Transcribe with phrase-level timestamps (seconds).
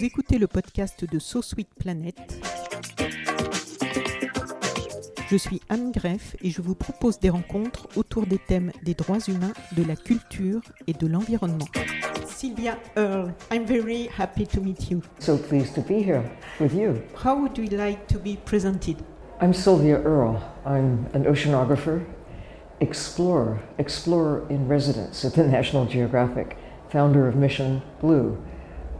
[0.00, 2.16] Vous écoutez le podcast de So Sweet Planet.
[5.28, 9.18] Je suis Anne Greff et je vous propose des rencontres autour des thèmes des droits
[9.28, 11.66] humains, de la culture et de l'environnement.
[12.24, 15.02] Sylvia Earle, I'm very happy to meet you.
[15.18, 16.22] So pleased to be here
[16.58, 17.02] with you.
[17.22, 18.96] How would you like to be presented?
[19.42, 20.40] I'm Sylvia Earle.
[20.64, 22.02] I'm an oceanographer,
[22.80, 26.56] explorer, explorer in residence at the National Geographic,
[26.88, 28.38] founder of Mission Blue,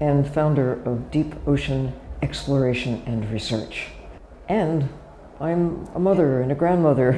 [0.01, 3.89] and founder of Deep Ocean Exploration and Research.
[4.49, 4.89] And
[5.41, 7.11] I'm a mother and a grandmother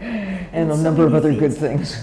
[0.00, 1.96] and, And a so number of many other good things.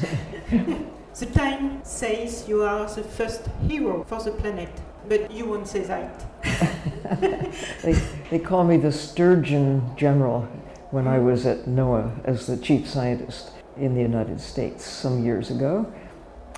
[0.50, 0.86] things.
[1.20, 4.70] The time says you are the first hero for the planet,
[5.10, 6.26] but you won't say that.
[7.84, 10.48] they, they call me the Sturgeon General
[10.92, 15.52] when I was at NOAA as the chief scientist in the United States some years
[15.52, 15.92] ago.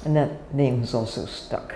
[0.05, 1.73] And that name has also stuck.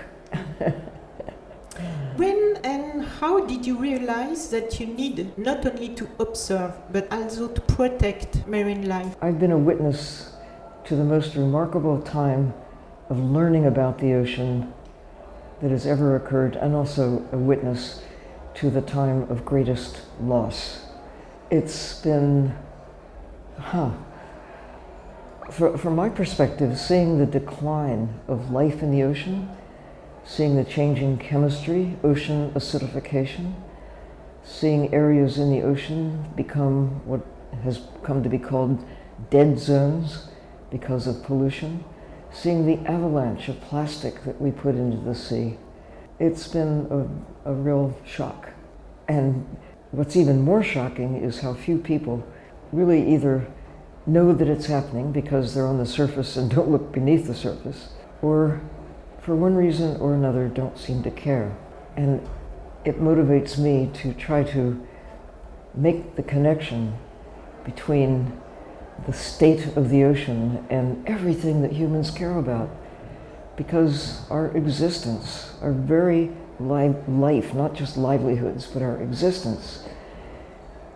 [3.26, 8.46] How did you realize that you need not only to observe but also to protect
[8.46, 9.16] marine life?
[9.20, 10.32] I've been a witness
[10.84, 12.54] to the most remarkable time
[13.08, 14.72] of learning about the ocean
[15.60, 18.00] that has ever occurred, and also a witness
[18.54, 20.86] to the time of greatest loss.
[21.50, 22.54] It's been,
[23.58, 23.90] huh,
[25.50, 29.48] for, from my perspective, seeing the decline of life in the ocean,
[30.26, 33.54] seeing the changing chemistry, ocean acidification,
[34.42, 37.20] seeing areas in the ocean become what
[37.62, 38.84] has come to be called
[39.30, 40.28] dead zones
[40.70, 41.84] because of pollution,
[42.32, 45.56] seeing the avalanche of plastic that we put into the sea.
[46.18, 46.86] It's been
[47.44, 48.50] a, a real shock.
[49.08, 49.56] And
[49.92, 52.26] what's even more shocking is how few people
[52.72, 53.46] really either
[54.06, 57.90] know that it's happening because they're on the surface and don't look beneath the surface,
[58.22, 58.60] or
[59.26, 61.58] for one reason or another don't seem to care.
[61.96, 62.24] And
[62.84, 64.86] it motivates me to try to
[65.74, 66.96] make the connection
[67.64, 68.40] between
[69.04, 72.70] the state of the ocean and everything that humans care about.
[73.56, 76.30] Because our existence, our very
[76.60, 79.88] li- life, not just livelihoods, but our existence,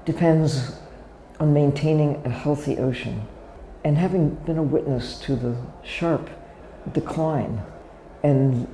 [0.05, 0.77] depends
[1.41, 3.27] on maintaining a healthy ocean.
[3.83, 6.31] And having been a witness to the sharp
[6.93, 7.65] decline
[8.23, 8.67] and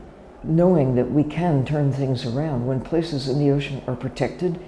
[0.43, 4.59] knowing that we can turn things around, when places in the ocean are protected,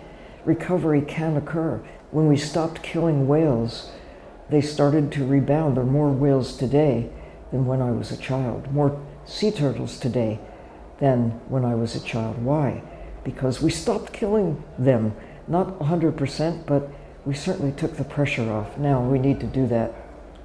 [0.45, 1.81] recovery can occur.
[2.11, 3.91] When we stopped killing whales,
[4.51, 5.77] they started to rebound.
[5.77, 7.11] There are more whales today
[7.51, 10.41] than when I was a child, more sea turtles today
[11.01, 12.43] than when I was a child.
[12.43, 12.83] Why?
[13.25, 15.15] Because we stopped killing them.
[15.47, 16.91] Not 100%, but
[17.25, 18.79] we certainly took the pressure off.
[18.79, 19.95] Now we need to do that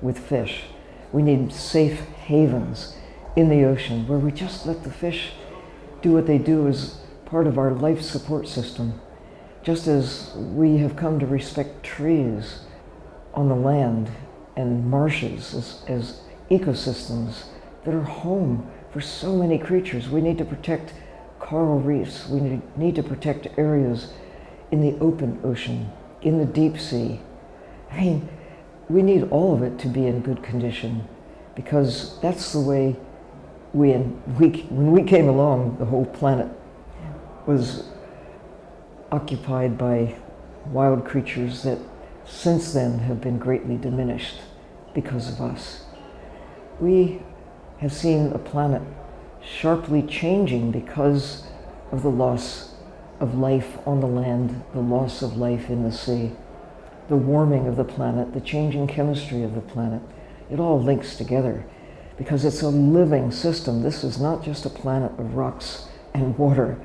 [0.01, 0.63] with fish.
[1.11, 2.95] We need safe havens
[3.35, 5.31] in the ocean where we just let the fish
[6.01, 8.99] do what they do as part of our life support system.
[9.63, 12.59] Just as we have come to respect trees
[13.33, 14.11] on the land
[14.55, 17.45] and marshes as, as ecosystems
[17.85, 20.09] that are home for so many creatures.
[20.09, 20.93] We need to protect
[21.39, 22.27] coral reefs.
[22.27, 24.13] We need, need to protect areas
[24.71, 25.91] in the open ocean,
[26.21, 27.19] in the deep sea.
[27.91, 28.29] I mean,
[28.89, 31.07] we need all of it to be in good condition
[31.55, 32.95] because that's the way
[33.73, 33.93] we,
[34.39, 36.47] we when we came along, the whole planet
[37.45, 37.89] was
[39.11, 40.15] occupied by
[40.67, 41.79] wild creatures that
[42.25, 44.39] since then have been greatly diminished
[44.93, 45.85] because of us.
[46.79, 47.21] We
[47.79, 48.81] have seen a planet
[49.41, 51.47] sharply changing because
[51.91, 52.75] of the loss
[53.19, 56.31] of life on the land, the loss of life in the sea,
[57.09, 60.01] the warming of the planet, the changing chemistry of the planet.
[60.49, 61.65] It all links together
[62.17, 63.81] because it's a living system.
[63.81, 66.77] This is not just a planet of rocks and water.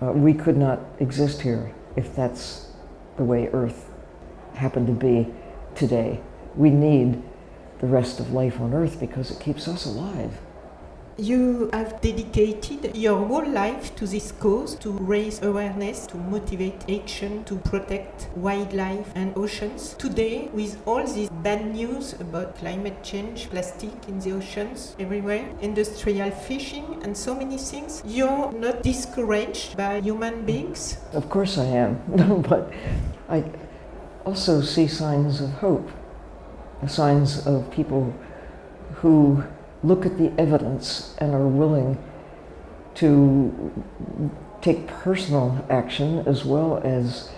[0.00, 2.68] Uh, we could not exist here if that's
[3.16, 3.90] the way Earth
[4.54, 5.32] happened to be
[5.74, 6.20] today.
[6.54, 7.22] We need
[7.80, 10.38] the rest of life on Earth because it keeps us alive.
[11.18, 17.44] You have dedicated your whole life to this cause to raise awareness, to motivate action,
[17.44, 19.94] to protect wildlife and oceans.
[19.98, 26.30] Today, with all this bad news about climate change, plastic in the oceans everywhere, industrial
[26.30, 30.96] fishing, and so many things, you're not discouraged by human beings?
[31.12, 32.72] Of course I am, but
[33.28, 33.44] I
[34.24, 35.90] also see signs of hope,
[36.86, 38.14] signs of people
[38.94, 39.44] who
[39.82, 42.02] look at the evidence and are willing
[42.94, 43.72] to
[44.60, 47.30] take personal action as well as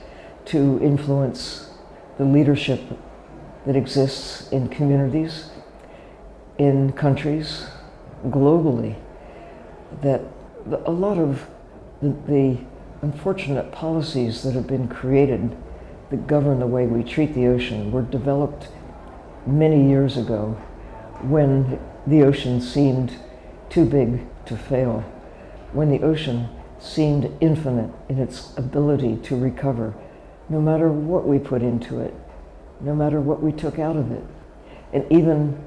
[0.44, 1.70] to influence
[2.18, 2.80] the leadership
[3.66, 5.50] that exists in communities,
[6.58, 7.66] in countries,
[8.26, 8.96] globally.
[10.02, 10.20] That
[10.84, 11.48] a lot of
[12.02, 12.58] the, the
[13.00, 15.56] unfortunate policies that have been created
[16.10, 18.68] that govern the way we treat the ocean were developed
[19.46, 20.52] many years ago
[21.22, 23.16] when the ocean seemed
[23.70, 25.00] too big to fail,
[25.72, 26.48] when the ocean
[26.78, 29.94] seemed infinite in its ability to recover,
[30.48, 32.14] no matter what we put into it,
[32.80, 34.24] no matter what we took out of it.
[34.92, 35.58] And even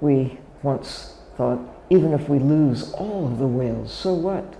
[0.00, 4.54] we once thought, even if we lose all of the whales, so what?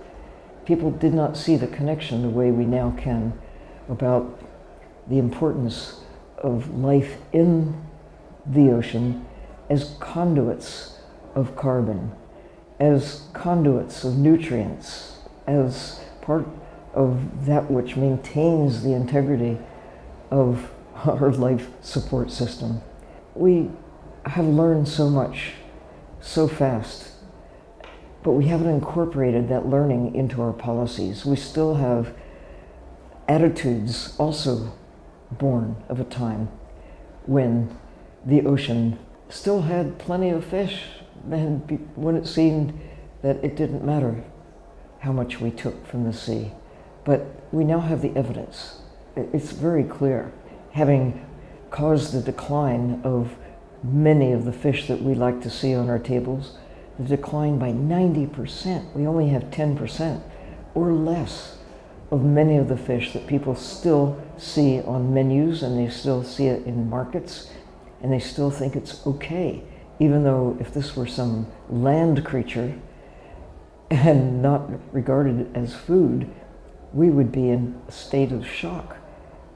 [0.65, 3.39] People did not see the connection the way we now can
[3.89, 4.41] about
[5.07, 6.01] the importance
[6.37, 7.79] of life in
[8.45, 9.25] the ocean
[9.69, 10.97] as conduits
[11.35, 12.11] of carbon,
[12.79, 15.17] as conduits of nutrients,
[15.47, 16.47] as part
[16.93, 19.57] of that which maintains the integrity
[20.29, 20.71] of
[21.05, 22.81] our life support system.
[23.35, 23.69] We
[24.25, 25.53] have learned so much
[26.19, 27.11] so fast,
[28.23, 31.25] but we haven't incorporated that learning into our policies.
[31.25, 32.13] We still have
[33.27, 34.73] attitudes also
[35.31, 36.49] born of a time
[37.25, 37.75] when
[38.25, 38.99] the ocean
[39.29, 40.83] still had plenty of fish
[41.29, 42.79] and when it seemed
[43.21, 44.23] that it didn't matter
[44.99, 46.51] how much we took from the sea.
[47.03, 48.81] But we now have the evidence.
[49.15, 50.31] It's very clear.
[50.71, 51.25] Having
[51.69, 53.35] caused the decline of
[53.83, 56.57] many of the fish that we like to see on our tables,
[56.99, 58.93] the decline by 90%.
[58.93, 60.21] We only have 10%
[60.75, 61.57] or less
[62.11, 66.47] of many of the fish that people still see on menus and they still see
[66.47, 67.49] it in markets
[68.01, 69.63] and they still think it's okay,
[70.01, 72.73] even though if this were some land creature
[73.91, 76.27] and not regarded as food,
[76.91, 78.97] we would be in a state of shock.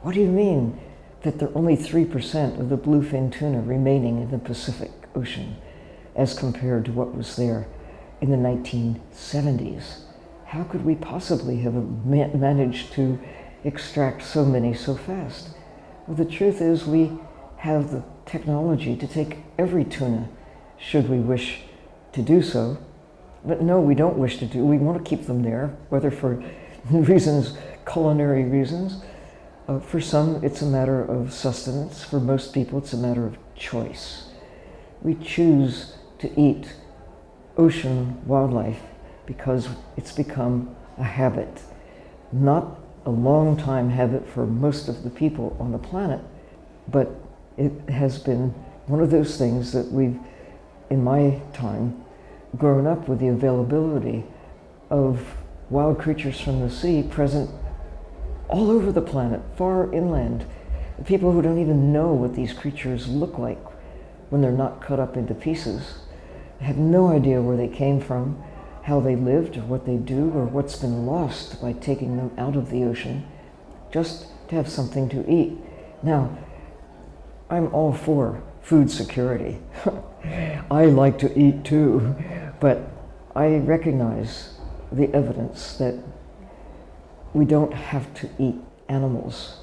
[0.03, 0.79] What do you mean
[1.23, 5.55] that there are only 3% of the bluefin tuna remaining in the Pacific Ocean
[6.15, 7.65] as compared to what was there
[8.21, 10.01] in the 1970s?
[10.45, 11.73] How could we possibly have
[12.05, 13.19] managed to
[13.63, 15.49] extract so many so fast?
[16.05, 17.13] Well, the truth is, we
[17.57, 20.29] have the technology to take every tuna,
[20.77, 21.61] should we wish
[22.13, 22.77] to do so.
[23.43, 24.65] But no, we don't wish to do.
[24.65, 26.43] We want to keep them there, whether for
[26.91, 29.03] reasons, culinary reasons.
[29.67, 32.03] Uh, for some, it's a matter of sustenance.
[32.03, 34.29] For most people, it's a matter of choice.
[35.01, 36.73] We choose to eat
[37.57, 38.81] ocean wildlife
[39.25, 41.61] because it's become a habit,
[42.31, 46.21] not a long time habit for most of the people on the planet,
[46.87, 47.09] but
[47.57, 48.49] it has been
[48.87, 50.19] one of those things that we've,
[50.89, 52.03] in my time,
[52.57, 54.23] grown up with the availability
[54.89, 55.35] of
[55.69, 57.49] wild creatures from the sea present
[58.49, 60.45] all over the planet, far inland.
[61.05, 63.61] People who don't even know what these creatures look like
[64.29, 65.99] when they're not cut up into pieces
[66.61, 68.41] have no idea where they came from,
[68.83, 72.55] how they lived, or what they do, or what's been lost by taking them out
[72.55, 73.25] of the ocean,
[73.91, 75.57] just to have something to eat.
[76.01, 76.37] Now,
[77.49, 79.59] I'm all for food security.
[80.71, 82.15] I like to eat too,
[82.59, 82.89] but
[83.35, 84.55] I recognize
[84.91, 85.95] the evidence that
[87.33, 88.55] we don't have to eat
[88.87, 89.59] animals.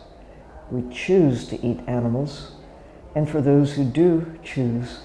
[0.70, 2.52] We choose to eat animals,
[3.14, 5.00] and for those who do choose,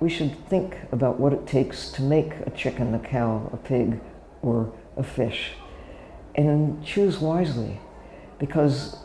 [0.00, 4.00] we should think about what it takes to make a chicken, a cow, a pig,
[4.42, 5.52] or a fish,
[6.34, 7.80] and choose wisely.
[8.38, 8.96] Because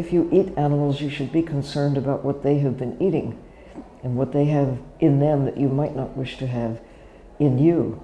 [0.00, 3.40] if you eat animals, you should be concerned about what they have been eating
[4.02, 6.80] and what they have in them that you might not wish to have
[7.38, 8.02] in you.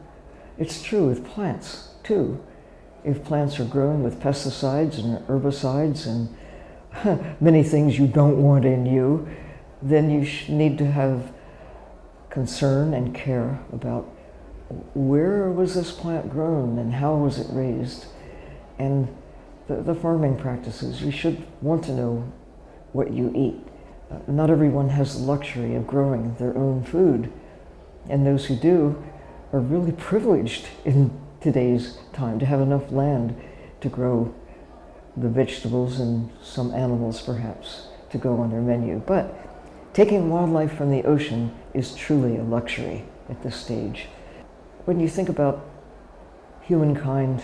[0.58, 2.40] It's true with plants, too
[3.06, 8.84] if plants are growing with pesticides and herbicides and many things you don't want in
[8.84, 9.26] you,
[9.80, 11.32] then you need to have
[12.30, 14.02] concern and care about
[14.94, 18.06] where was this plant grown and how was it raised
[18.78, 19.06] and
[19.68, 21.02] the, the farming practices.
[21.02, 22.32] You should want to know
[22.92, 23.56] what you eat.
[24.11, 27.32] Uh, not everyone has the luxury of growing their own food,
[28.08, 29.02] and those who do
[29.52, 33.37] are really privileged in today's time to have enough land
[33.80, 34.35] to grow
[35.16, 39.02] the vegetables and some animals perhaps to go on their menu.
[39.06, 44.06] But taking wildlife from the ocean is truly a luxury at this stage.
[44.85, 45.64] When you think about
[46.62, 47.42] humankind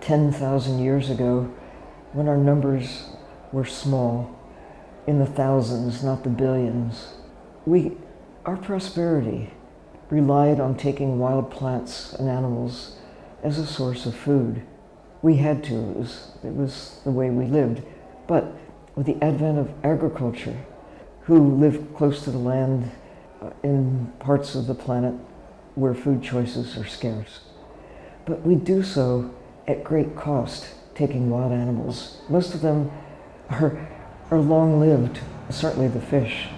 [0.00, 1.52] 10,000 years ago,
[2.12, 3.10] when our numbers
[3.52, 4.36] were small,
[5.06, 7.14] in the thousands, not the billions,
[7.66, 7.92] we,
[8.44, 9.50] our prosperity
[10.10, 12.96] relied on taking wild plants and animals
[13.42, 14.62] as a source of food.
[15.22, 17.82] We had to, it was, it was the way we lived.
[18.26, 18.52] But
[18.94, 20.56] with the advent of agriculture,
[21.22, 22.90] who live close to the land
[23.40, 25.14] uh, in parts of the planet
[25.74, 27.40] where food choices are scarce.
[28.26, 29.34] But we do so
[29.66, 32.18] at great cost taking wild animals.
[32.28, 32.90] Most of them
[33.48, 33.88] are,
[34.30, 36.48] are long lived, certainly the fish,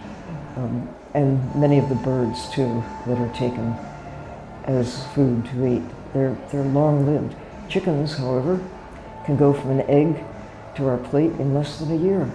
[0.57, 3.75] um, and many of the birds too that are taken
[4.65, 5.83] as food to eat.
[6.13, 7.35] They're, they're long lived.
[7.69, 8.61] Chickens, however,
[9.25, 10.23] can go from an egg
[10.77, 12.31] to our plate in less than a year.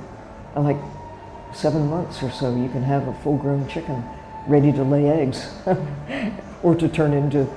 [0.56, 0.78] And like
[1.54, 4.04] seven months or so, you can have a full grown chicken
[4.48, 5.52] ready to lay eggs
[6.64, 7.48] or to turn into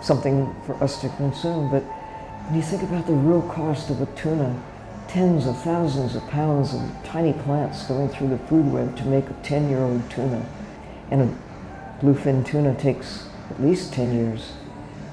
[0.00, 1.70] something for us to consume.
[1.70, 1.82] But
[2.48, 4.58] when you think about the real cost of a tuna,
[5.06, 9.28] tens of thousands of pounds of tiny plants going through the food web to make
[9.28, 10.42] a 10 year old tuna,
[11.10, 14.52] and a bluefin tuna takes at least 10 years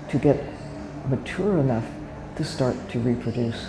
[0.08, 0.42] to get
[1.10, 1.84] mature enough
[2.38, 3.68] to start to reproduce.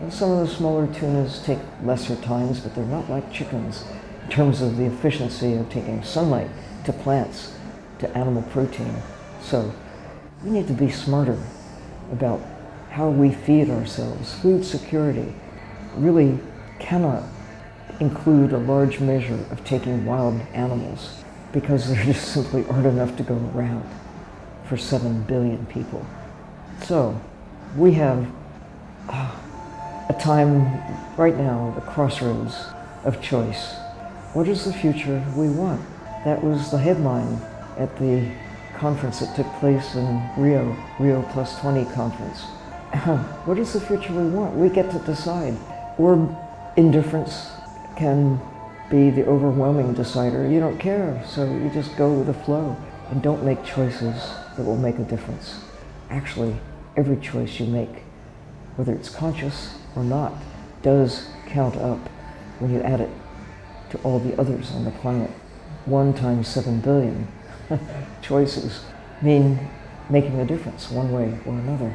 [0.00, 3.84] And some of the smaller tunas take lesser times, but they're not like chickens
[4.22, 6.50] in terms of the efficiency of taking sunlight
[6.84, 7.56] to plants,
[7.98, 8.94] to animal protein.
[9.42, 9.72] So
[10.44, 11.42] we need to be smarter
[12.12, 12.40] about
[12.94, 14.34] how we feed ourselves.
[14.34, 15.34] Food security
[15.96, 16.38] really
[16.78, 17.24] cannot
[17.98, 23.24] include a large measure of taking wild animals because there just simply aren't enough to
[23.24, 23.84] go around
[24.68, 26.06] for 7 billion people.
[26.84, 27.20] So
[27.76, 28.30] we have
[29.08, 29.36] uh,
[30.08, 30.64] a time
[31.16, 32.54] right now, the crossroads
[33.02, 33.74] of choice.
[34.34, 35.84] What is the future we want?
[36.24, 37.40] That was the headline
[37.76, 38.30] at the
[38.76, 42.44] conference that took place in Rio, Rio Plus 20 conference.
[43.44, 44.54] What is the future we want?
[44.54, 45.56] We get to decide.
[45.98, 46.14] Or
[46.76, 47.50] indifference
[47.96, 48.40] can
[48.90, 50.48] be the overwhelming decider.
[50.48, 52.76] You don't care, so you just go with the flow
[53.10, 54.14] and don't make choices
[54.56, 55.60] that will make a difference.
[56.10, 56.56] Actually,
[56.96, 58.02] every choice you make,
[58.76, 60.32] whether it's conscious or not,
[60.82, 61.98] does count up
[62.58, 63.10] when you add it
[63.90, 65.30] to all the others on the planet.
[65.86, 67.28] One times seven billion
[68.22, 68.84] choices
[69.22, 69.68] mean
[70.08, 71.94] making a difference one way or another.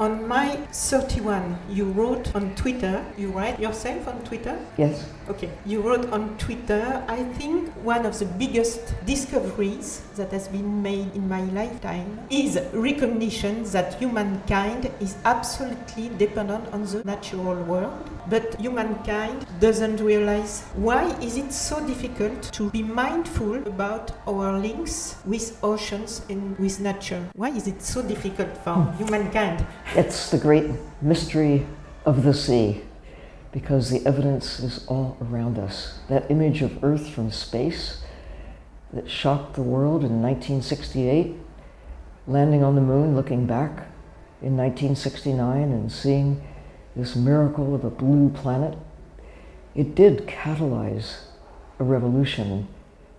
[0.00, 4.58] On my 31, you wrote on Twitter, you write yourself on Twitter?
[4.78, 5.06] Yes.
[5.28, 5.50] Okay.
[5.66, 11.14] You wrote on Twitter, I think one of the biggest discoveries that has been made
[11.14, 17.92] in my lifetime is recognition that humankind is absolutely dependent on the natural world,
[18.30, 25.16] but humankind doesn't realize why is it so difficult to be mindful about our links
[25.26, 27.22] with oceans and with nature?
[27.34, 29.04] Why is it so difficult for hmm.
[29.04, 29.66] humankind?
[29.96, 30.70] It's the great
[31.02, 31.66] mystery
[32.06, 32.82] of the sea
[33.50, 35.98] because the evidence is all around us.
[36.08, 38.00] That image of Earth from space
[38.92, 41.34] that shocked the world in 1968,
[42.28, 43.88] landing on the moon, looking back
[44.40, 46.40] in 1969 and seeing
[46.94, 48.78] this miracle of a blue planet,
[49.74, 51.22] it did catalyze
[51.80, 52.68] a revolution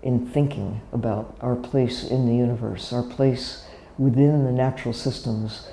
[0.02, 3.66] in thinking about our place in the universe, our place
[3.98, 5.68] within the natural systems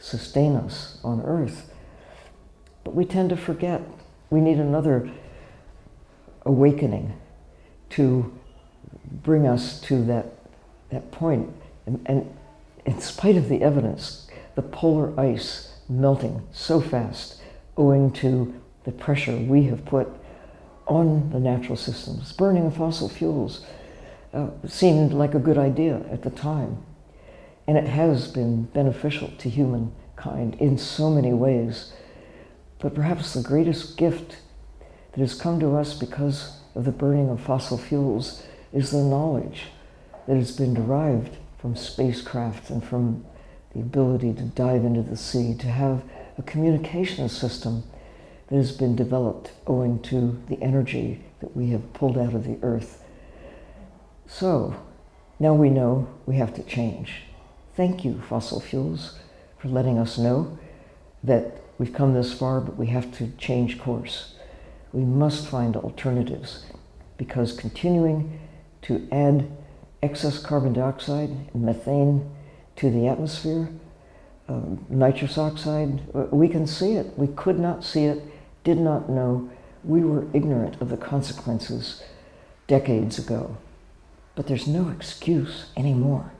[0.00, 1.72] sustain us on earth.
[2.82, 3.82] But we tend to forget.
[4.30, 5.10] We need another
[6.44, 7.12] awakening
[7.90, 8.32] to
[9.22, 10.26] bring us to that,
[10.90, 11.52] that point.
[11.86, 12.36] And, and
[12.84, 17.40] in spite of the evidence, the polar ice melting so fast
[17.76, 18.54] owing to
[18.84, 20.08] the pressure we have put
[20.86, 22.32] on the natural systems.
[22.32, 23.64] Burning fossil fuels
[24.32, 26.82] uh, seemed like a good idea at the time.
[27.70, 31.92] And it has been beneficial to humankind in so many ways.
[32.80, 34.38] But perhaps the greatest gift
[35.12, 39.66] that has come to us because of the burning of fossil fuels is the knowledge
[40.26, 43.24] that has been derived from spacecraft and from
[43.72, 46.02] the ability to dive into the sea, to have
[46.38, 47.84] a communication system
[48.48, 52.58] that has been developed owing to the energy that we have pulled out of the
[52.62, 53.04] earth.
[54.26, 54.74] So,
[55.38, 57.26] now we know we have to change.
[57.76, 59.18] Thank you, fossil fuels,
[59.58, 60.58] for letting us know
[61.22, 64.34] that we've come this far, but we have to change course.
[64.92, 66.66] We must find alternatives
[67.16, 68.40] because continuing
[68.82, 69.50] to add
[70.02, 72.28] excess carbon dioxide and methane
[72.76, 73.68] to the atmosphere,
[74.48, 77.16] um, nitrous oxide, uh, we can see it.
[77.16, 78.22] We could not see it,
[78.64, 79.48] did not know.
[79.84, 82.02] We were ignorant of the consequences
[82.66, 83.56] decades ago.
[84.34, 86.32] But there's no excuse anymore.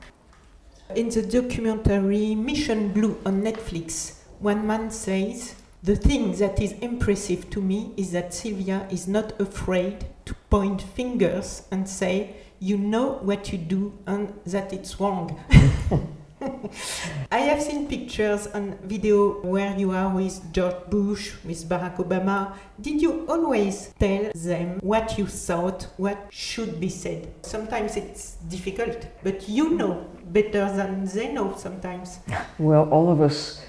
[0.97, 5.55] In the documentary Mission Blue on Netflix, one man says,
[5.85, 10.83] The thing that is impressive to me is that Sylvia is not afraid to point
[10.83, 15.39] fingers and say, You know what you do and that it's wrong.
[17.31, 22.55] I have seen pictures and video where you are with George Bush, with Barack Obama.
[22.81, 27.33] Did you always tell them what you thought, what should be said?
[27.43, 32.21] Sometimes it's difficult, but you know better than they know sometimes.
[32.59, 33.63] Well, all of us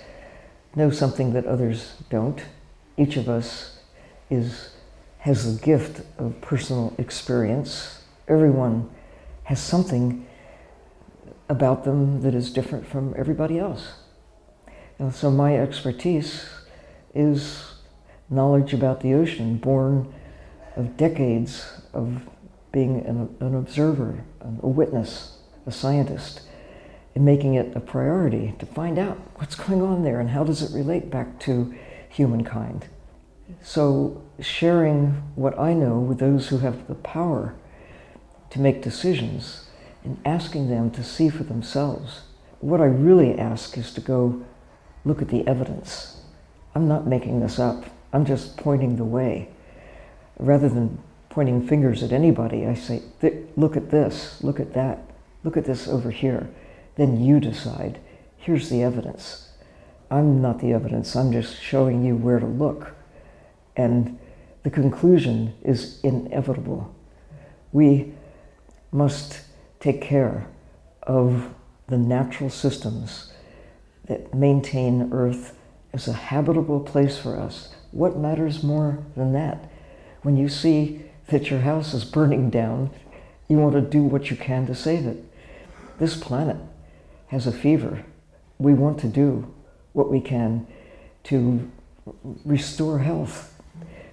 [0.75, 2.41] know something that others don't.
[2.97, 3.79] Each of us
[4.29, 4.71] is,
[5.19, 8.01] has the gift of personal experience.
[8.27, 8.89] Everyone
[9.43, 10.25] has something
[11.51, 13.95] about them that is different from everybody else.
[14.97, 16.45] And so my expertise
[17.13, 17.75] is
[18.29, 20.13] knowledge about the ocean, born
[20.77, 22.21] of decades of
[22.71, 24.23] being an, an observer,
[24.63, 26.41] a witness, a scientist,
[27.15, 30.61] and making it a priority to find out what's going on there and how does
[30.61, 31.75] it relate back to
[32.07, 32.87] humankind.
[33.61, 37.55] So sharing what I know with those who have the power
[38.51, 39.67] to make decisions
[40.03, 42.21] and asking them to see for themselves.
[42.59, 44.43] What I really ask is to go
[45.05, 46.21] look at the evidence.
[46.75, 47.85] I'm not making this up.
[48.13, 49.49] I'm just pointing the way.
[50.37, 53.01] Rather than pointing fingers at anybody, I say,
[53.55, 54.99] look at this, look at that,
[55.43, 56.49] look at this over here.
[56.95, 57.99] Then you decide.
[58.37, 59.49] Here's the evidence.
[60.09, 62.95] I'm not the evidence, I'm just showing you where to look.
[63.77, 64.19] And
[64.63, 66.93] the conclusion is inevitable.
[67.71, 68.13] We
[68.91, 69.41] must
[69.81, 70.47] take care
[71.03, 71.53] of
[71.87, 73.33] the natural systems
[74.05, 75.57] that maintain Earth
[75.91, 79.69] as a habitable place for us, what matters more than that?
[80.21, 82.91] When you see that your house is burning down,
[83.49, 85.25] you want to do what you can to save it.
[85.99, 86.57] This planet
[87.27, 88.05] has a fever.
[88.57, 89.53] We want to do
[89.93, 90.67] what we can
[91.25, 91.69] to
[92.45, 93.61] restore health.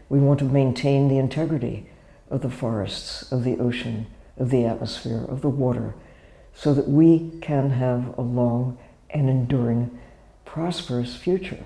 [0.09, 1.89] We want to maintain the integrity
[2.31, 4.07] of the forests, of the ocean,
[4.39, 5.95] of the atmosphere, of the water,
[6.55, 8.79] so that we can have a long
[9.11, 9.99] and enduring,
[10.45, 11.65] prosperous future.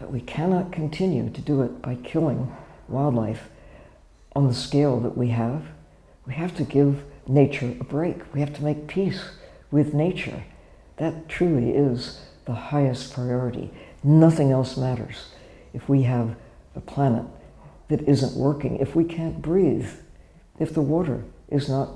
[0.00, 2.54] But we cannot continue to do it by killing
[2.88, 3.48] wildlife
[4.34, 5.64] on the scale that we have.
[6.26, 8.32] We have to give nature a break.
[8.32, 9.30] We have to make peace
[9.70, 10.44] with nature.
[10.96, 13.70] That truly is the highest priority.
[14.02, 15.30] Nothing else matters.
[15.74, 16.36] If we have
[16.74, 17.24] a planet
[17.88, 19.90] that isn't working, if we can't breathe,
[20.58, 21.90] if the water is not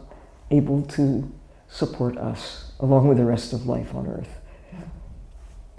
[0.52, 1.30] able to
[1.68, 4.42] support us along with the rest of life on Earth.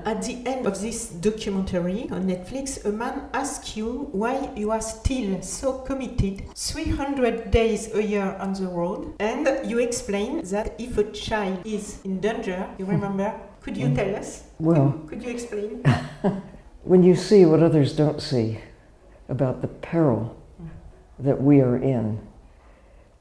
[0.06, 4.82] At the end of this documentary on Netflix, a man asks you why you are
[4.82, 10.98] still so committed 300 days a year on the road, and you explain that if
[10.98, 12.92] a child is in danger, you hmm.
[12.92, 13.40] remember?
[13.62, 13.96] Could you hmm.
[13.96, 14.44] tell us?
[14.60, 15.84] Well, could, could you explain?
[16.84, 18.60] when you see what others don't see
[19.30, 20.68] about the peril hmm.
[21.20, 22.20] that we are in,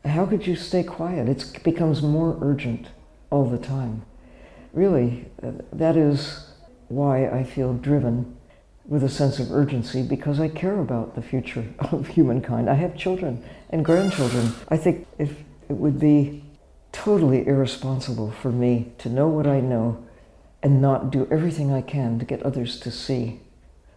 [0.05, 1.29] how could you stay quiet?
[1.29, 2.89] It becomes more urgent
[3.31, 4.03] all the time.
[4.73, 6.47] Really, uh, that is
[6.89, 8.37] why I feel driven
[8.85, 12.69] with a sense of urgency because I care about the future of humankind.
[12.69, 14.53] I have children and grandchildren.
[14.69, 15.31] I think if
[15.69, 16.45] it would be
[16.91, 20.05] totally irresponsible for me to know what I know
[20.63, 23.41] and not do everything I can to get others to see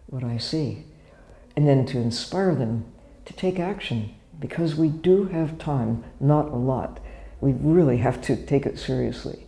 [0.06, 0.84] what I see
[1.56, 2.86] and then to inspire them
[3.24, 7.00] to take action because we do have time, not a lot.
[7.40, 9.46] We really have to take it seriously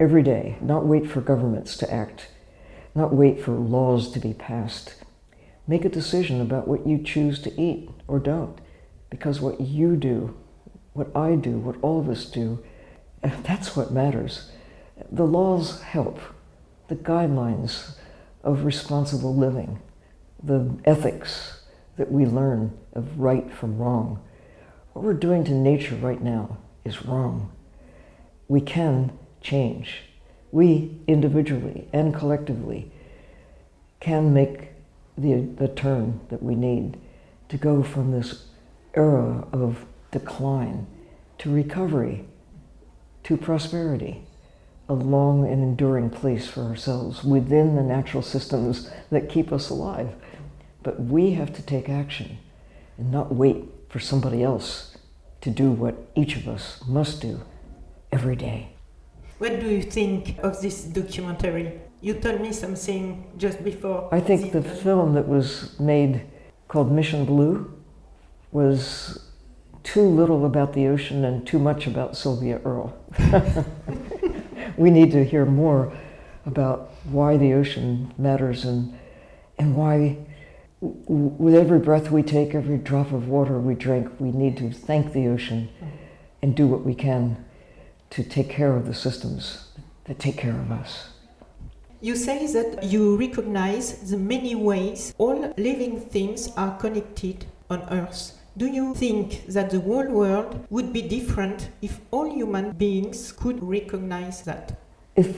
[0.00, 2.28] every day, not wait for governments to act
[2.94, 4.94] not wait for laws to be passed.
[5.66, 8.60] Make a decision about what you choose to eat or don't,
[9.10, 10.36] because what you do,
[10.92, 12.62] what I do, what all of us do,
[13.22, 14.50] that's what matters.
[15.10, 16.18] The laws help,
[16.88, 17.96] the guidelines
[18.42, 19.80] of responsible living,
[20.42, 21.61] the ethics
[21.96, 24.20] that we learn of right from wrong.
[24.92, 27.52] What we're doing to nature right now is wrong.
[28.48, 30.02] We can change
[30.52, 32.92] we individually and collectively
[33.98, 34.68] can make
[35.16, 36.98] the, the turn that we need
[37.48, 38.46] to go from this
[38.94, 40.86] era of decline
[41.38, 42.24] to recovery
[43.24, 44.24] to prosperity,
[44.88, 50.14] a long and enduring place for ourselves within the natural systems that keep us alive.
[50.82, 52.38] But we have to take action
[52.98, 54.96] and not wait for somebody else
[55.40, 57.40] to do what each of us must do
[58.10, 58.70] every day.
[59.38, 61.80] What do you think of this documentary?
[62.00, 64.08] You told me something just before.
[64.12, 66.22] I think the film that was made
[66.68, 67.72] called Mission Blue
[68.52, 69.30] was
[69.82, 72.96] too little about the ocean and too much about Sylvia Earle.
[74.76, 75.92] we need to hear more
[76.46, 78.96] about why the ocean matters and,
[79.58, 80.18] and why,
[80.82, 85.12] with every breath we take, every drop of water we drink, we need to thank
[85.12, 85.68] the ocean
[86.42, 87.44] and do what we can
[88.10, 89.68] to take care of the systems
[90.04, 91.10] that take care of us.
[92.00, 98.36] You say that you recognize the many ways all living things are connected on Earth.
[98.56, 103.62] Do you think that the whole world would be different if all human beings could
[103.62, 104.80] recognize that?
[105.14, 105.36] If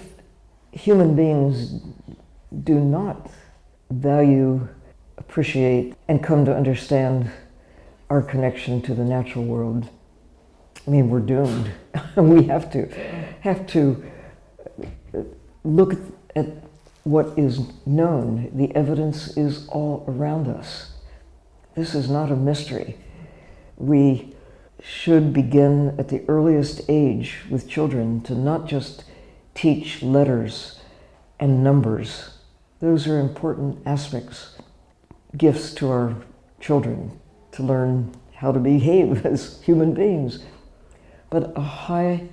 [0.73, 1.83] human beings
[2.65, 3.31] do not
[3.91, 4.67] value,
[5.29, 7.31] appreciate, and come to understand
[8.11, 9.89] our connection to the natural world.
[10.87, 11.73] I mean, we're doomed.
[12.17, 12.87] we have to
[13.41, 14.05] have to
[15.65, 15.95] look
[16.37, 16.47] at
[17.05, 18.51] what is known.
[18.55, 20.93] The evidence is all around us.
[21.75, 22.97] This is not a mystery.
[23.77, 24.35] We
[24.81, 29.05] should begin at the earliest age with children to not just
[29.55, 30.81] teach letters
[31.41, 32.31] and numbers.
[32.81, 34.57] Those are important aspects,
[35.37, 36.17] gifts to our
[36.61, 37.19] children
[37.53, 40.45] to learn how to behave as human beings.
[41.31, 42.29] But a high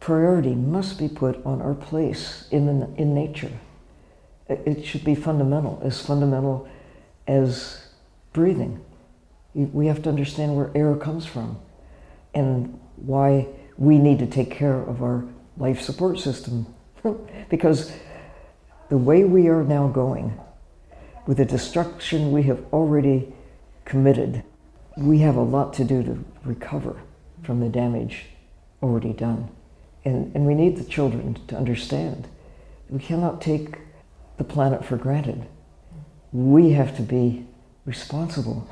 [0.00, 3.52] priority must be put on our place in, the, in nature.
[4.48, 6.68] It should be fundamental, as fundamental
[7.26, 7.86] as
[8.32, 8.84] breathing.
[9.54, 11.58] We have to understand where air comes from
[12.34, 13.46] and why
[13.78, 15.24] we need to take care of our
[15.56, 16.66] life support system.
[17.48, 17.92] because
[18.88, 20.38] the way we are now going,
[21.26, 23.32] with the destruction we have already
[23.84, 24.42] committed,
[24.96, 27.00] we have a lot to do to recover
[27.42, 28.26] from the damage
[28.82, 29.48] already done.
[30.04, 32.28] And, and we need the children to understand
[32.92, 33.78] we cannot take
[34.36, 35.46] the planet for granted.
[36.30, 37.46] We have to be
[37.86, 38.68] responsible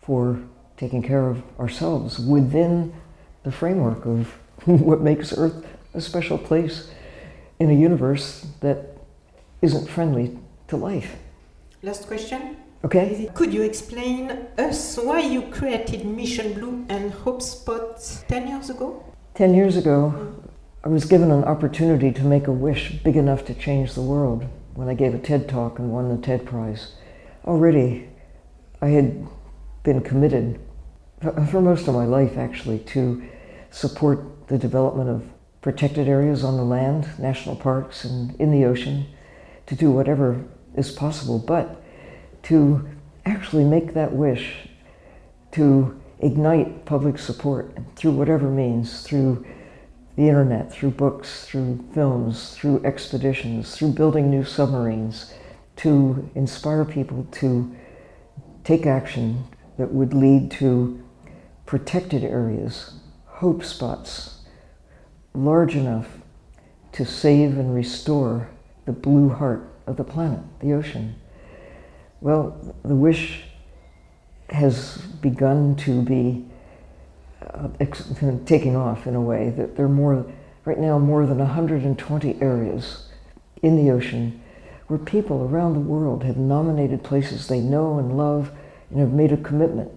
[0.00, 0.40] for
[0.76, 2.94] taking care of ourselves within
[3.42, 4.28] the framework of
[4.64, 6.90] what makes Earth a special place
[7.58, 8.96] in a universe that
[9.60, 11.16] isn't friendly to life.
[11.84, 12.58] Last question.
[12.84, 13.28] Okay.
[13.34, 19.04] Could you explain us why you created Mission Blue and HopeSpot 10 years ago?
[19.34, 20.48] 10 years ago, mm.
[20.84, 24.46] I was given an opportunity to make a wish big enough to change the world
[24.74, 26.92] when I gave a TED talk and won the TED Prize.
[27.44, 28.08] Already,
[28.80, 29.26] I had
[29.82, 30.60] been committed
[31.50, 33.24] for most of my life, actually, to
[33.72, 35.24] support the development of
[35.62, 39.06] protected areas on the land, national parks, and in the ocean,
[39.66, 40.44] to do whatever
[40.76, 41.82] is possible, but
[42.44, 42.88] to
[43.24, 44.68] actually make that wish
[45.52, 49.44] to ignite public support through whatever means, through
[50.16, 55.32] the internet, through books, through films, through expeditions, through building new submarines,
[55.76, 57.74] to inspire people to
[58.62, 59.44] take action
[59.78, 61.02] that would lead to
[61.66, 62.94] protected areas,
[63.26, 64.40] hope spots,
[65.34, 66.18] large enough
[66.92, 68.50] to save and restore
[68.84, 71.14] the blue heart of the planet, the ocean.
[72.20, 73.44] Well, the wish
[74.50, 76.44] has begun to be
[77.42, 78.12] uh, ex-
[78.46, 80.26] taking off in a way that there are more,
[80.64, 83.08] right now, more than 120 areas
[83.62, 84.40] in the ocean
[84.86, 88.50] where people around the world have nominated places they know and love
[88.90, 89.90] and have made a commitment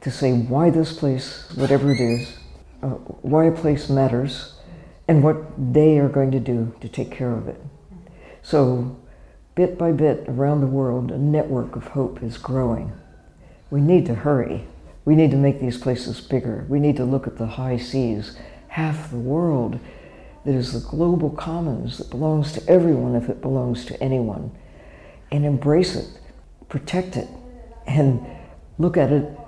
[0.00, 2.38] to say why this place, whatever it is,
[2.82, 4.54] uh, why a place matters,
[5.08, 7.60] and what they are going to do to take care of it.
[8.42, 8.96] So,
[9.54, 12.92] bit by bit around the world, a network of hope is growing.
[13.70, 14.66] We need to hurry.
[15.04, 16.66] We need to make these places bigger.
[16.68, 18.36] We need to look at the high seas,
[18.68, 19.80] half the world
[20.44, 24.50] that is the global commons that belongs to everyone if it belongs to anyone,
[25.30, 26.08] and embrace it,
[26.68, 27.28] protect it,
[27.86, 28.24] and
[28.78, 29.38] look at it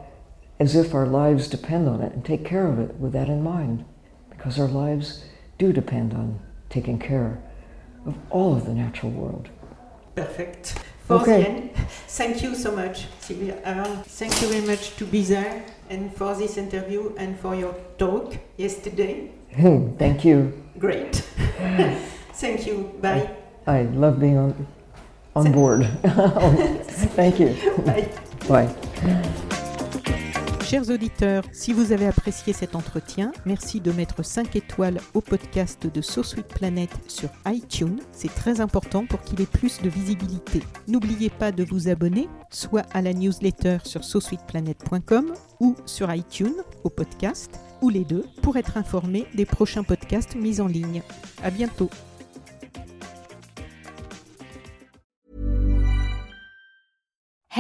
[0.61, 3.43] as if our lives depend on it and take care of it with that in
[3.43, 3.85] mind,
[4.31, 5.25] because our lives
[5.59, 6.39] do depend on
[6.69, 7.43] taking care
[8.07, 9.49] of all of the natural world.
[10.15, 10.79] Perfect.
[11.07, 11.43] For okay.
[11.43, 11.71] the end,
[12.09, 13.59] thank you so much, Sylvia.
[13.65, 17.75] Uh, thank you very much to be there and for this interview and for your
[17.99, 19.31] talk yesterday.
[19.99, 20.53] thank you.
[20.79, 21.17] Great.
[22.35, 22.93] thank you.
[23.01, 23.29] Bye.
[23.67, 24.67] I, I love being on
[25.35, 25.87] on board.
[27.17, 27.57] thank you.
[27.85, 28.09] Bye.
[28.49, 29.49] Bye.
[30.73, 35.87] Chers auditeurs, si vous avez apprécié cet entretien, merci de mettre 5 étoiles au podcast
[35.87, 38.01] de So Sweet Planet sur iTunes.
[38.11, 40.63] C'est très important pour qu'il ait plus de visibilité.
[40.89, 46.89] N'oubliez pas de vous abonner, soit à la newsletter sur sosweetplanet.com ou sur iTunes au
[46.89, 51.03] podcast, ou les deux, pour être informé des prochains podcasts mis en ligne.
[51.43, 51.91] À bientôt.